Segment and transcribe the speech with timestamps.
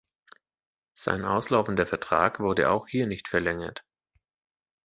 [0.97, 3.83] Sein auslaufender Vertrag wurde auch hier nicht verlängert.